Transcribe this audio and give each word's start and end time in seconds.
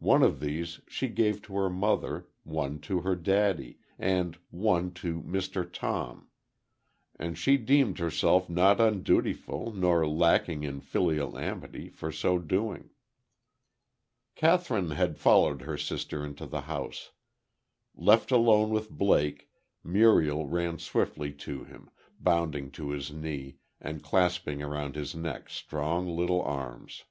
One 0.00 0.24
of 0.24 0.40
these 0.40 0.80
she 0.88 1.06
gave 1.06 1.42
to 1.42 1.52
her 1.54 1.70
mother; 1.70 2.26
one 2.42 2.80
to 2.80 3.02
her 3.02 3.14
daddy; 3.14 3.78
and 4.00 4.36
one 4.50 4.92
to 4.94 5.22
"Mr. 5.22 5.64
Tom." 5.72 6.26
And 7.20 7.38
she 7.38 7.56
deemed 7.56 8.00
herself 8.00 8.48
not 8.50 8.80
undutiful, 8.80 9.72
nor 9.72 10.08
lacking 10.08 10.64
in 10.64 10.80
filial 10.80 11.38
amity, 11.38 11.88
for 11.88 12.10
so 12.10 12.40
doing. 12.40 12.90
Kathryn 14.34 14.90
had 14.96 15.18
followed 15.20 15.62
her 15.62 15.76
sister 15.78 16.24
into 16.24 16.46
the 16.46 16.62
house. 16.62 17.12
Left 17.94 18.32
alone 18.32 18.70
with 18.70 18.90
Blake, 18.90 19.48
Muriel 19.84 20.48
ran 20.48 20.80
swiftly 20.80 21.32
to 21.34 21.62
him, 21.62 21.88
bounding 22.18 22.72
to 22.72 22.90
his 22.90 23.12
knee, 23.12 23.58
and 23.80 24.02
clasping 24.02 24.64
around 24.64 24.96
his 24.96 25.14
neck 25.14 25.48
strong 25.48 26.08
little 26.08 26.42
arms. 26.42 27.04